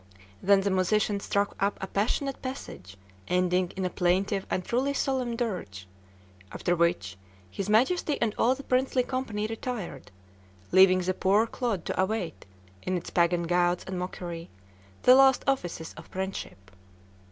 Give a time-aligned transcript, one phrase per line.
[0.41, 5.35] Then the musicians struck up a passionate passage, ending in a plaintive and truly solemn
[5.35, 5.87] dirge;
[6.51, 7.17] after which
[7.51, 10.09] his Majesty and all the princely company retired,
[10.71, 12.47] leaving the poor clod to await,
[12.81, 14.49] in its pagan gauds and mockery,
[15.03, 16.71] the last offices of friendship.